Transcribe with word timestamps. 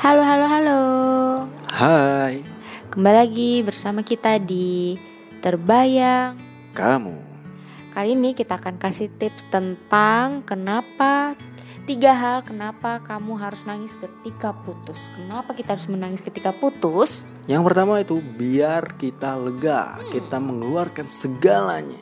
Halo, 0.00 0.24
halo, 0.24 0.48
halo. 0.48 0.80
Hai, 1.68 2.40
Kembali 2.88 3.16
lagi 3.20 3.52
bersama 3.60 4.00
kita 4.00 4.40
di 4.40 4.96
Terbayang. 5.44 6.40
kamu. 6.72 7.20
Kali 7.92 8.16
ini 8.16 8.32
kita 8.32 8.56
akan 8.56 8.80
kasih 8.80 9.12
tips 9.20 9.44
tentang 9.52 10.40
kenapa 10.48 11.36
tiga 11.84 12.16
hal 12.16 12.40
kenapa 12.48 13.04
kamu 13.04 13.36
harus 13.36 13.60
nangis 13.68 13.92
ketika 14.00 14.56
putus. 14.64 14.96
Kenapa 15.20 15.52
kita 15.52 15.76
harus 15.76 15.84
menangis 15.84 16.24
ketika 16.24 16.56
putus? 16.56 17.20
Yang 17.44 17.68
pertama 17.68 18.00
itu 18.00 18.24
biar 18.24 18.96
kita 18.96 19.36
lega, 19.36 20.00
kita 20.16 20.40
mengeluarkan 20.40 21.12
segalanya. 21.12 22.00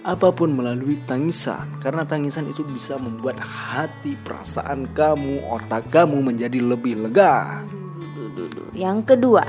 Apa 0.00 0.32
pun 0.32 0.56
melalui 0.56 0.96
tangisan, 1.04 1.68
karena 1.84 2.08
tangisan 2.08 2.48
itu 2.48 2.64
bisa 2.64 2.96
membuat 2.96 3.36
hati, 3.36 4.16
perasaan 4.24 4.88
kamu, 4.96 5.44
otak 5.44 5.92
kamu 5.92 6.24
menjadi 6.24 6.56
lebih 6.56 7.04
lega. 7.04 7.60
Yang 8.72 9.12
kedua, 9.12 9.44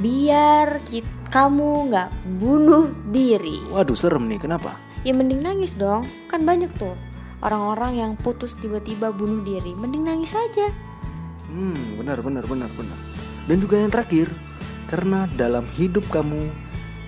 biar 0.00 0.80
kit- 0.88 1.12
kamu 1.28 1.92
nggak 1.92 2.10
bunuh 2.40 2.88
diri. 3.12 3.58
Waduh, 3.68 3.98
serem 3.98 4.30
nih, 4.32 4.40
kenapa? 4.40 4.72
Ya 5.04 5.12
mending 5.12 5.44
nangis 5.44 5.76
dong, 5.76 6.08
kan 6.30 6.46
banyak 6.48 6.72
tuh 6.80 6.96
orang-orang 7.44 8.00
yang 8.00 8.12
putus 8.16 8.56
tiba-tiba 8.62 9.12
bunuh 9.12 9.44
diri. 9.44 9.76
Mending 9.76 10.08
nangis 10.08 10.32
aja. 10.32 10.72
Hmm, 11.52 12.00
benar, 12.00 12.24
benar, 12.24 12.48
benar, 12.48 12.70
benar. 12.72 12.98
Dan 13.44 13.60
juga 13.60 13.76
yang 13.76 13.92
terakhir, 13.92 14.32
karena 14.88 15.28
dalam 15.36 15.68
hidup 15.76 16.06
kamu 16.08 16.48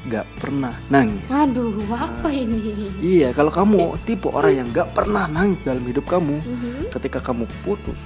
gak 0.07 0.27
pernah 0.39 0.75
nangis. 0.89 1.27
Waduh, 1.29 1.75
apa 1.93 2.29
ini? 2.31 2.91
Iya, 3.03 3.35
kalau 3.35 3.51
kamu 3.51 3.99
tipe 4.07 4.31
orang 4.31 4.65
yang 4.65 4.69
gak 4.71 4.95
pernah 4.95 5.27
nangis 5.27 5.59
dalam 5.67 5.83
hidup 5.83 6.07
kamu, 6.07 6.39
Mhm. 6.43 6.95
ketika 6.95 7.19
kamu 7.19 7.45
putus, 7.67 7.99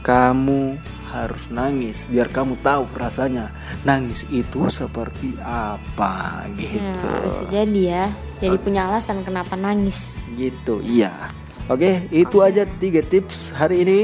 kamu 0.00 0.78
harus 1.06 1.48
nangis 1.48 2.02
biar 2.10 2.28
kamu 2.28 2.58
tahu 2.60 2.84
rasanya 2.98 3.48
nangis 3.86 4.26
itu 4.28 4.68
seperti 4.68 5.32
apa 5.40 6.44
gitu. 6.58 6.82
Nah, 6.82 7.46
jadi 7.48 7.80
ya. 7.80 8.04
Jadi 8.36 8.56
punya 8.60 8.90
alasan 8.90 9.24
kenapa 9.24 9.56
nangis. 9.56 10.20
Gitu, 10.36 10.84
iya. 10.84 11.32
Oke, 11.66 12.04
itu 12.12 12.38
Oke. 12.42 12.46
aja 12.52 12.62
tiga 12.78 13.00
tips 13.02 13.50
hari 13.56 13.82
ini. 13.82 14.00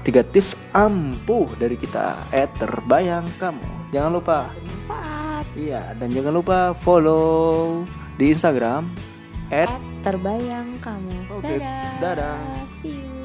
Tiga 0.00 0.24
tips 0.24 0.56
ampuh 0.72 1.44
dari 1.60 1.76
kita. 1.76 2.16
Eh, 2.32 2.48
terbayang 2.56 3.28
kamu. 3.36 3.92
Jangan 3.92 4.10
lupa. 4.16 4.48
Iya, 5.58 5.94
dan 5.98 6.08
jangan 6.14 6.32
lupa 6.36 6.58
follow 6.78 7.82
di 8.16 8.30
Instagram 8.30 8.90
Terbayang 10.06 10.78
kamu. 10.78 11.16
Oke, 11.42 11.58
Dadah. 11.58 11.98
dadah. 11.98 12.38
See 12.80 13.02
you. 13.02 13.19